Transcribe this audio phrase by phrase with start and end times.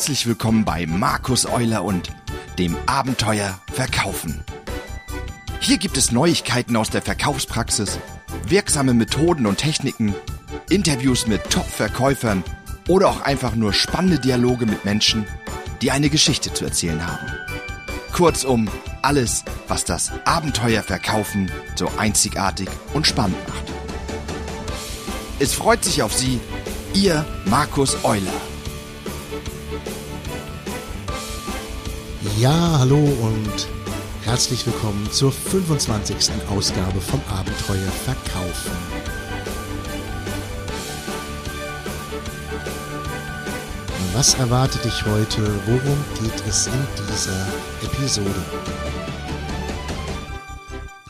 [0.00, 2.10] Herzlich willkommen bei Markus Euler und
[2.58, 4.42] dem Abenteuer Verkaufen.
[5.60, 7.98] Hier gibt es Neuigkeiten aus der Verkaufspraxis,
[8.46, 10.14] wirksame Methoden und Techniken,
[10.70, 12.42] Interviews mit Top-Verkäufern
[12.88, 15.26] oder auch einfach nur spannende Dialoge mit Menschen,
[15.82, 17.26] die eine Geschichte zu erzählen haben.
[18.10, 18.70] Kurzum,
[19.02, 23.64] alles, was das Abenteuer Verkaufen so einzigartig und spannend macht.
[25.40, 26.40] Es freut sich auf Sie,
[26.94, 28.49] Ihr Markus Euler.
[32.40, 33.68] Ja, hallo und
[34.22, 36.30] herzlich willkommen zur 25.
[36.48, 38.72] Ausgabe vom Abenteuer Verkaufen.
[44.14, 45.60] Was erwartet dich heute?
[45.66, 47.46] Worum geht es in dieser
[47.82, 48.42] Episode?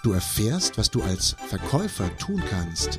[0.03, 2.99] Du erfährst, was du als Verkäufer tun kannst,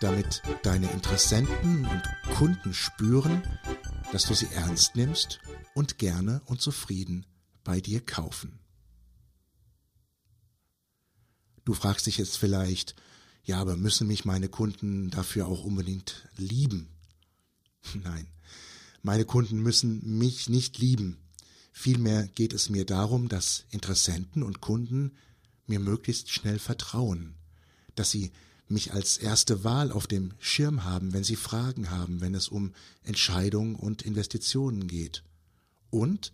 [0.00, 3.42] damit deine Interessenten und Kunden spüren,
[4.12, 5.40] dass du sie ernst nimmst
[5.72, 7.24] und gerne und zufrieden
[7.66, 8.60] bei dir kaufen.
[11.64, 12.94] Du fragst dich jetzt vielleicht,
[13.42, 16.88] ja, aber müssen mich meine Kunden dafür auch unbedingt lieben?
[18.04, 18.28] Nein,
[19.02, 21.18] meine Kunden müssen mich nicht lieben.
[21.72, 25.16] Vielmehr geht es mir darum, dass Interessenten und Kunden
[25.66, 27.34] mir möglichst schnell vertrauen,
[27.96, 28.30] dass sie
[28.68, 32.74] mich als erste Wahl auf dem Schirm haben, wenn sie Fragen haben, wenn es um
[33.02, 35.24] Entscheidungen und Investitionen geht.
[35.90, 36.32] Und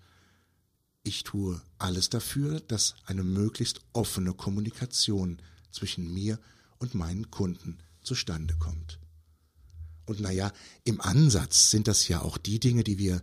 [1.04, 5.38] ich tue alles dafür, dass eine möglichst offene Kommunikation
[5.70, 6.38] zwischen mir
[6.78, 8.98] und meinen Kunden zustande kommt.
[10.06, 10.52] Und naja,
[10.84, 13.22] im Ansatz sind das ja auch die Dinge, die wir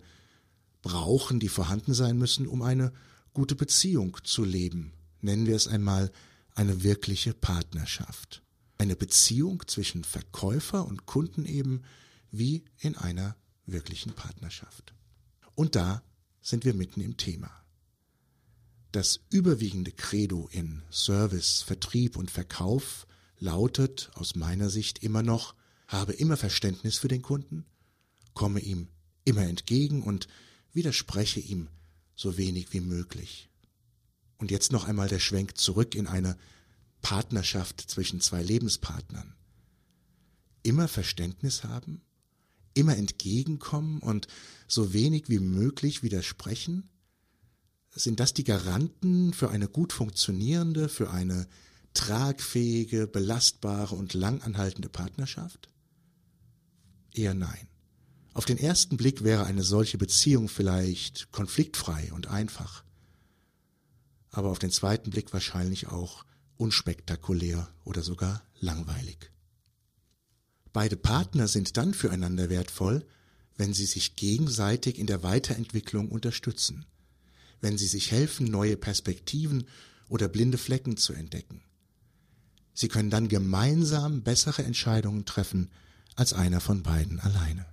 [0.81, 2.93] brauchen, die vorhanden sein müssen, um eine
[3.33, 4.93] gute Beziehung zu leben.
[5.21, 6.11] Nennen wir es einmal
[6.55, 8.41] eine wirkliche Partnerschaft.
[8.77, 11.83] Eine Beziehung zwischen Verkäufer und Kunden eben
[12.31, 13.35] wie in einer
[13.65, 14.93] wirklichen Partnerschaft.
[15.55, 16.01] Und da
[16.41, 17.51] sind wir mitten im Thema.
[18.91, 23.05] Das überwiegende Credo in Service, Vertrieb und Verkauf
[23.37, 25.53] lautet aus meiner Sicht immer noch,
[25.87, 27.65] habe immer Verständnis für den Kunden,
[28.33, 28.87] komme ihm
[29.25, 30.27] immer entgegen und
[30.73, 31.67] widerspreche ihm
[32.15, 33.49] so wenig wie möglich.
[34.39, 36.35] Und jetzt noch einmal der Schwenk zurück in eine
[37.01, 39.35] Partnerschaft zwischen zwei Lebenspartnern.
[40.63, 42.01] Immer Verständnis haben,
[42.73, 44.27] immer entgegenkommen und
[44.67, 46.89] so wenig wie möglich widersprechen?
[47.91, 51.47] Sind das die Garanten für eine gut funktionierende, für eine
[51.93, 55.69] tragfähige, belastbare und langanhaltende Partnerschaft?
[57.13, 57.67] Eher nein.
[58.33, 62.83] Auf den ersten Blick wäre eine solche Beziehung vielleicht konfliktfrei und einfach,
[64.31, 66.25] aber auf den zweiten Blick wahrscheinlich auch
[66.57, 69.31] unspektakulär oder sogar langweilig.
[70.71, 73.05] Beide Partner sind dann füreinander wertvoll,
[73.57, 76.85] wenn sie sich gegenseitig in der Weiterentwicklung unterstützen,
[77.61, 79.65] wenn sie sich helfen, neue Perspektiven
[80.07, 81.61] oder blinde Flecken zu entdecken.
[82.73, 85.69] Sie können dann gemeinsam bessere Entscheidungen treffen
[86.15, 87.65] als einer von beiden alleine.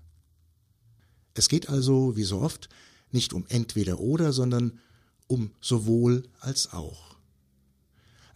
[1.35, 2.69] Es geht also, wie so oft,
[3.13, 4.81] nicht um entweder oder, sondern
[5.27, 7.17] um sowohl als auch.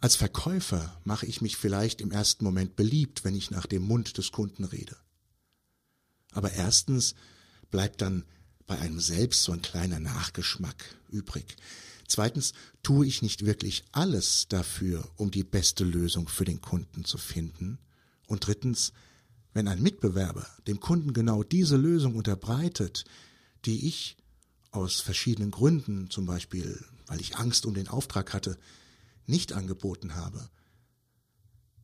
[0.01, 4.17] Als Verkäufer mache ich mich vielleicht im ersten Moment beliebt, wenn ich nach dem Mund
[4.17, 4.97] des Kunden rede.
[6.33, 7.15] Aber erstens
[7.71, 8.25] bleibt dann
[8.71, 11.57] bei einem selbst so ein kleiner Nachgeschmack übrig.
[12.07, 12.53] Zweitens
[12.85, 17.81] tue ich nicht wirklich alles dafür, um die beste Lösung für den Kunden zu finden.
[18.29, 18.93] Und drittens,
[19.55, 23.07] wenn ein Mitbewerber dem Kunden genau diese Lösung unterbreitet,
[23.65, 24.17] die ich
[24.71, 28.57] aus verschiedenen Gründen, zum Beispiel weil ich Angst um den Auftrag hatte,
[29.27, 30.49] nicht angeboten habe,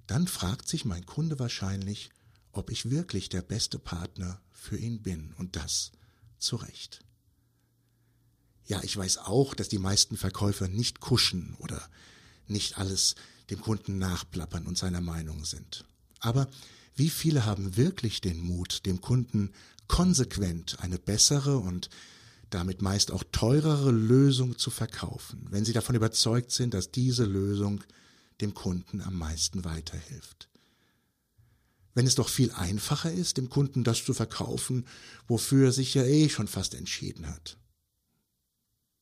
[0.07, 2.11] dann fragt sich mein Kunde wahrscheinlich,
[2.53, 5.91] ob ich wirklich der beste Partner für ihn bin und das
[6.39, 7.01] zu Recht.
[8.67, 11.89] Ja, ich weiß auch, dass die meisten Verkäufer nicht kuschen oder
[12.49, 13.15] nicht alles
[13.51, 15.85] dem Kunden nachplappern und seiner Meinung sind.
[16.21, 16.49] Aber
[16.97, 19.53] wie viele haben wirklich den Mut, dem Kunden
[19.87, 21.91] konsequent eine bessere und
[22.51, 27.85] damit meist auch teurere Lösung zu verkaufen, wenn sie davon überzeugt sind, dass diese Lösung
[28.41, 30.49] dem Kunden am meisten weiterhilft.
[31.97, 34.87] Wenn es doch viel einfacher ist, dem Kunden das zu verkaufen,
[35.29, 37.57] wofür er sich ja eh schon fast entschieden hat.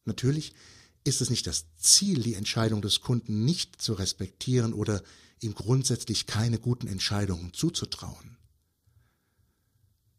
[0.04, 0.54] Natürlich
[1.02, 5.02] ist es nicht das Ziel, die Entscheidung des Kunden nicht zu respektieren oder
[5.40, 8.36] ihm grundsätzlich keine guten Entscheidungen zuzutrauen.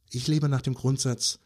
[0.10, 1.40] Ich lebe nach dem Grundsatz,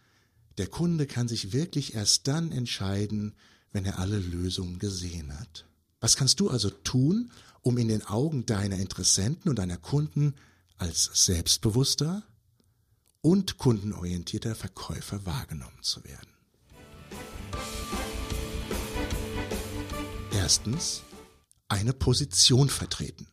[0.57, 3.35] der Kunde kann sich wirklich erst dann entscheiden,
[3.71, 5.67] wenn er alle Lösungen gesehen hat.
[5.99, 7.31] Was kannst du also tun,
[7.61, 10.33] um in den Augen deiner Interessenten und deiner Kunden
[10.79, 12.23] als selbstbewusster
[13.21, 16.29] und kundenorientierter Verkäufer wahrgenommen zu werden.
[20.31, 21.03] Erstens,
[21.67, 23.27] eine Position vertreten.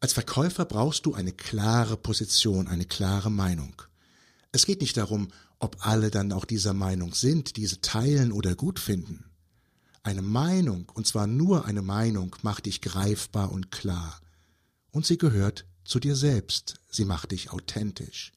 [0.00, 3.80] Als Verkäufer brauchst du eine klare Position, eine klare Meinung.
[4.52, 5.28] Es geht nicht darum,
[5.60, 9.24] ob alle dann auch dieser Meinung sind, diese teilen oder gut finden.
[10.02, 14.20] Eine Meinung, und zwar nur eine Meinung, macht dich greifbar und klar.
[14.90, 18.32] Und sie gehört zu dir selbst, sie macht dich authentisch.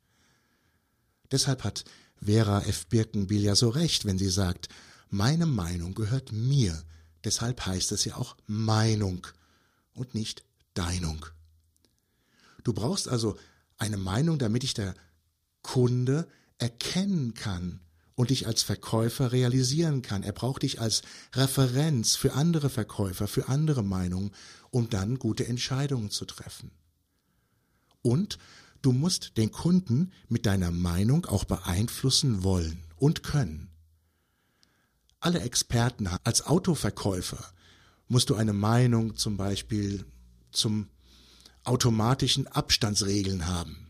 [1.31, 1.85] Deshalb hat
[2.23, 2.87] Vera F.
[2.87, 4.69] Birkenbiel ja so recht, wenn sie sagt,
[5.09, 6.83] meine Meinung gehört mir,
[7.23, 9.27] deshalb heißt es ja auch Meinung
[9.93, 11.25] und nicht Deinung.
[12.63, 13.37] Du brauchst also
[13.77, 14.93] eine Meinung, damit dich der
[15.61, 16.27] Kunde
[16.57, 17.79] erkennen kann
[18.15, 20.23] und dich als Verkäufer realisieren kann.
[20.23, 21.03] Er braucht dich als
[21.33, 24.31] Referenz für andere Verkäufer, für andere Meinungen,
[24.71, 26.71] um dann gute Entscheidungen zu treffen.
[28.01, 28.37] Und
[28.81, 33.69] du musst den Kunden mit deiner Meinung auch beeinflussen wollen und können.
[35.19, 37.43] Alle Experten als Autoverkäufer
[38.07, 40.05] musst du eine Meinung zum Beispiel
[40.51, 40.87] zum
[41.63, 43.87] automatischen Abstandsregeln haben.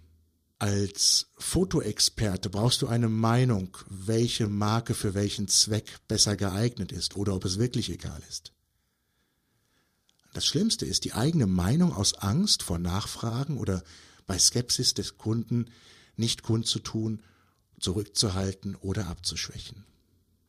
[0.59, 7.36] Als Fotoexperte brauchst du eine Meinung, welche Marke für welchen Zweck besser geeignet ist oder
[7.36, 8.54] ob es wirklich egal ist.
[10.37, 13.83] Das Schlimmste ist die eigene Meinung aus Angst vor Nachfragen oder
[14.27, 15.71] bei Skepsis des Kunden
[16.15, 17.23] nicht kundzutun,
[17.79, 19.83] zurückzuhalten oder abzuschwächen.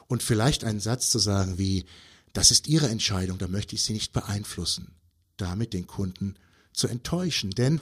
[0.07, 1.87] Und vielleicht einen Satz zu sagen wie,
[2.35, 4.95] das ist Ihre Entscheidung, da möchte ich Sie nicht beeinflussen,
[5.39, 6.35] damit den Kunden
[6.75, 7.81] zu enttäuschen, denn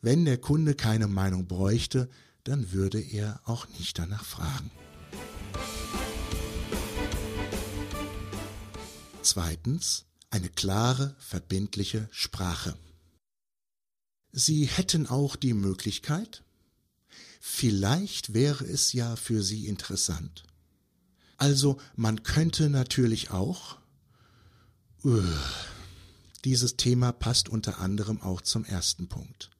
[0.00, 2.08] wenn der Kunde keine Meinung bräuchte,
[2.44, 4.70] dann würde er auch nicht danach fragen.
[9.22, 12.74] Zweitens, eine klare, verbindliche Sprache.
[14.32, 16.42] Sie hätten auch die Möglichkeit,
[17.38, 20.44] vielleicht wäre es ja für Sie interessant.
[21.36, 23.76] Also man könnte natürlich auch,
[25.04, 25.22] uh,
[26.46, 29.50] dieses Thema passt unter anderem auch zum ersten Punkt.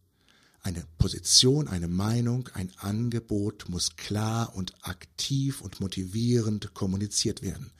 [0.62, 7.72] Eine Position, eine Meinung, ein Angebot muss klar und aktiv und motivierend kommuniziert werden.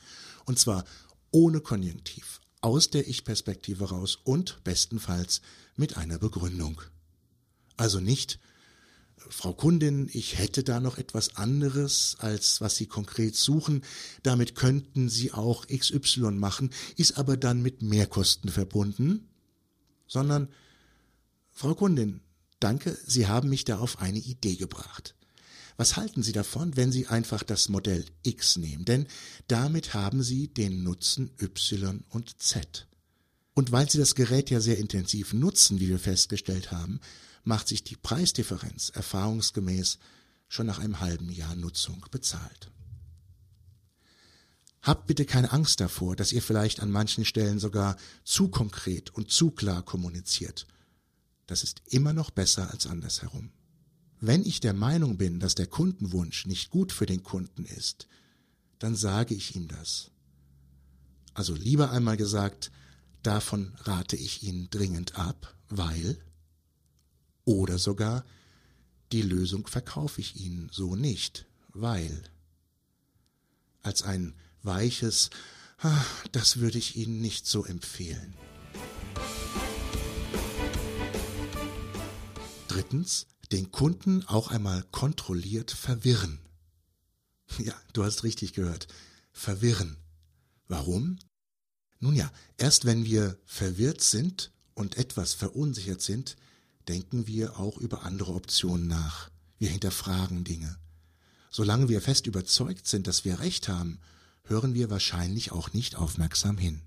[0.44, 0.84] Und zwar
[1.30, 5.42] ohne Konjunktiv, aus der Ich-Perspektive raus und bestenfalls
[5.76, 6.80] mit einer Begründung.
[7.76, 8.38] Also nicht,
[9.28, 13.82] Frau Kundin, ich hätte da noch etwas anderes, als was Sie konkret suchen.
[14.22, 19.28] Damit könnten Sie auch XY machen, ist aber dann mit Mehrkosten verbunden.
[20.06, 20.48] Sondern,
[21.50, 22.20] Frau Kundin,
[22.60, 25.14] danke, Sie haben mich da auf eine Idee gebracht.
[25.76, 28.84] Was halten Sie davon, wenn Sie einfach das Modell X nehmen?
[28.84, 29.06] Denn
[29.48, 32.86] damit haben Sie den Nutzen Y und Z.
[33.54, 37.00] Und weil Sie das Gerät ja sehr intensiv nutzen, wie wir festgestellt haben,
[37.44, 39.98] macht sich die Preisdifferenz erfahrungsgemäß
[40.48, 42.70] schon nach einem halben Jahr Nutzung bezahlt.
[44.82, 49.30] Habt bitte keine Angst davor, dass ihr vielleicht an manchen Stellen sogar zu konkret und
[49.30, 50.66] zu klar kommuniziert.
[51.46, 53.50] Das ist immer noch besser als andersherum.
[54.24, 58.06] Wenn ich der Meinung bin, dass der Kundenwunsch nicht gut für den Kunden ist,
[58.78, 60.12] dann sage ich ihm das.
[61.34, 62.70] Also lieber einmal gesagt,
[63.24, 66.22] davon rate ich Ihnen dringend ab, weil
[67.44, 68.24] oder sogar,
[69.10, 72.22] die Lösung verkaufe ich Ihnen so nicht, weil.
[73.82, 75.30] Als ein weiches,
[75.78, 78.36] ah, das würde ich Ihnen nicht so empfehlen.
[82.68, 86.38] Drittens, den Kunden auch einmal kontrolliert verwirren.
[87.58, 88.88] Ja, du hast richtig gehört.
[89.30, 89.98] Verwirren.
[90.68, 91.18] Warum?
[92.00, 96.36] Nun ja, erst wenn wir verwirrt sind und etwas verunsichert sind,
[96.88, 99.30] denken wir auch über andere Optionen nach.
[99.58, 100.78] Wir hinterfragen Dinge.
[101.50, 104.00] Solange wir fest überzeugt sind, dass wir recht haben,
[104.44, 106.80] hören wir wahrscheinlich auch nicht aufmerksam hin.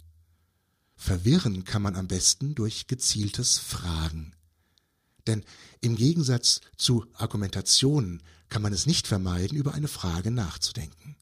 [0.95, 4.34] Verwirren kann man am besten durch gezieltes Fragen.
[5.27, 5.44] Denn
[5.82, 11.15] im Gegensatz zu Argumentationen kann man es nicht vermeiden, über eine Frage nachzudenken.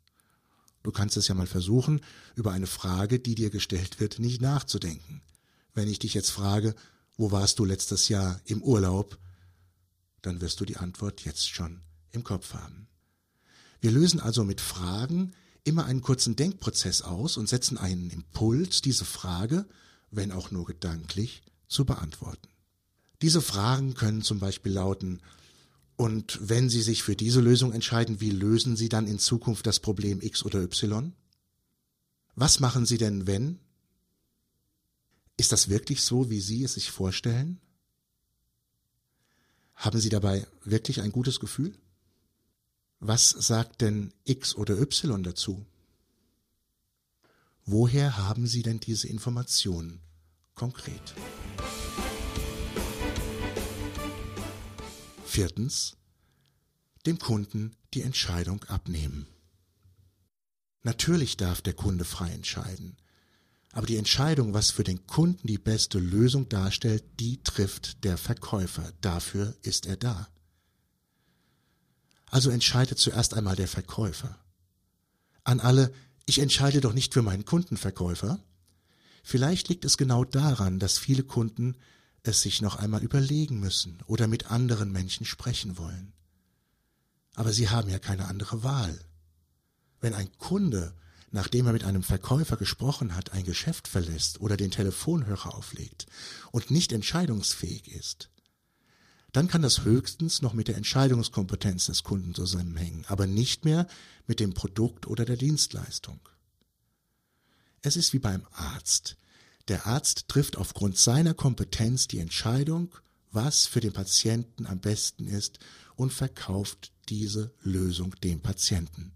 [0.84, 2.02] Du kannst es ja mal versuchen,
[2.36, 5.22] über eine Frage, die dir gestellt wird, nicht nachzudenken.
[5.74, 6.76] Wenn ich dich jetzt frage,
[7.16, 9.18] wo warst du letztes Jahr im Urlaub?
[10.22, 11.82] Dann wirst du die Antwort jetzt schon
[12.12, 12.88] im Kopf haben.
[13.80, 15.34] Wir lösen also mit Fragen
[15.64, 19.66] immer einen kurzen Denkprozess aus und setzen einen Impuls, diese Frage,
[20.12, 22.53] wenn auch nur gedanklich, zu beantworten.
[23.24, 25.22] Diese Fragen können zum Beispiel lauten,
[25.96, 29.80] und wenn Sie sich für diese Lösung entscheiden, wie lösen Sie dann in Zukunft das
[29.80, 31.14] Problem X oder Y?
[32.36, 33.60] Was machen Sie denn, wenn?
[35.38, 37.62] Ist das wirklich so, wie Sie es sich vorstellen?
[39.76, 41.74] Haben Sie dabei wirklich ein gutes Gefühl?
[43.00, 45.66] Was sagt denn X oder Y dazu?
[47.66, 50.02] Woher haben Sie denn diese Informationen
[50.56, 51.14] konkret?
[55.34, 55.98] Viertens,
[57.08, 59.26] dem Kunden die Entscheidung abnehmen.
[60.84, 62.98] Natürlich darf der Kunde frei entscheiden,
[63.72, 68.94] aber die Entscheidung, was für den Kunden die beste Lösung darstellt, die trifft der Verkäufer.
[69.02, 70.28] Dafür ist er da.
[72.28, 74.38] Also entscheidet zuerst einmal der Verkäufer.
[75.44, 75.92] An alle,
[76.28, 78.40] ich entscheide doch nicht für meinen Kundenverkäufer.
[79.24, 81.76] Vielleicht liegt es genau daran, dass viele Kunden
[82.24, 86.14] es sich noch einmal überlegen müssen oder mit anderen Menschen sprechen wollen.
[87.36, 88.98] Aber sie haben ja keine andere Wahl.
[90.00, 90.94] Wenn ein Kunde,
[91.32, 96.06] nachdem er mit einem Verkäufer gesprochen hat, ein Geschäft verlässt oder den Telefonhörer auflegt
[96.52, 98.30] und nicht entscheidungsfähig ist,
[99.34, 103.88] dann kann das höchstens noch mit der Entscheidungskompetenz des Kunden zusammenhängen, aber nicht mehr
[104.28, 106.20] mit dem Produkt oder der Dienstleistung.
[107.82, 109.18] Es ist wie beim Arzt.
[109.70, 112.94] Der Arzt trifft aufgrund seiner Kompetenz die Entscheidung,
[113.32, 115.60] was für den Patienten am besten ist
[115.96, 119.14] und verkauft diese Lösung dem Patienten.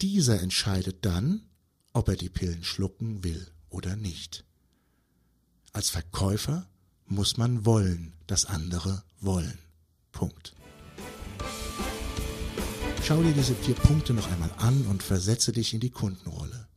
[0.00, 1.42] Dieser entscheidet dann,
[1.92, 4.44] ob er die Pillen schlucken will oder nicht.
[5.72, 6.68] Als Verkäufer
[7.06, 9.58] muss man wollen, dass andere wollen.
[10.12, 10.54] Punkt.
[13.04, 16.67] Schau dir diese vier Punkte noch einmal an und versetze dich in die Kundenrolle.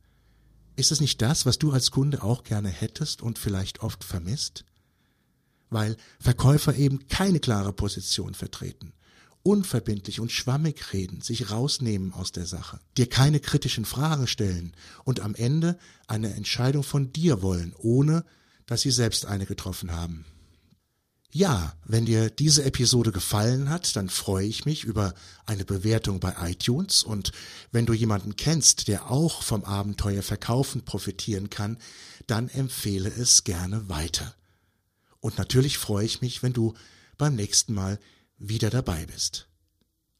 [0.76, 4.64] Ist es nicht das, was du als Kunde auch gerne hättest und vielleicht oft vermisst?
[5.70, 8.92] Weil Verkäufer eben keine klare Position vertreten,
[9.42, 14.74] unverbindlich und schwammig reden, sich rausnehmen aus der Sache, dir keine kritischen Fragen stellen
[15.04, 18.24] und am Ende eine Entscheidung von dir wollen, ohne
[18.66, 20.24] dass sie selbst eine getroffen haben.
[21.34, 25.14] Ja, wenn dir diese Episode gefallen hat, dann freue ich mich über
[25.46, 27.32] eine Bewertung bei iTunes und
[27.70, 31.78] wenn du jemanden kennst, der auch vom Abenteuer Verkaufen profitieren kann,
[32.26, 34.34] dann empfehle es gerne weiter.
[35.20, 36.74] Und natürlich freue ich mich, wenn du
[37.16, 37.98] beim nächsten Mal
[38.36, 39.48] wieder dabei bist.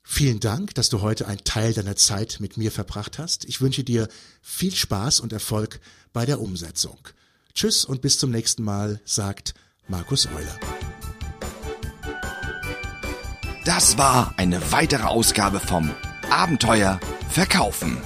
[0.03, 3.45] Vielen Dank, dass du heute einen Teil deiner Zeit mit mir verbracht hast.
[3.45, 4.09] Ich wünsche dir
[4.41, 5.79] viel Spaß und Erfolg
[6.15, 6.99] bei der Umsetzung.
[7.53, 9.53] Tschüss und bis zum nächsten Mal, sagt
[9.89, 10.59] Markus Euler.
[13.65, 15.91] Das war eine weitere Ausgabe vom
[16.31, 16.99] Abenteuer
[17.31, 17.97] Verkaufen.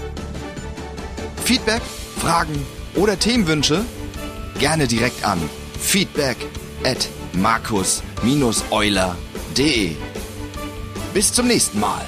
[1.44, 1.80] Feedback,
[2.18, 3.86] Fragen oder Themenwünsche?
[4.58, 5.40] Gerne direkt an
[5.80, 6.36] feedback
[6.84, 9.96] at markus-euler.de.
[11.14, 12.04] Bis zum nächsten Mal.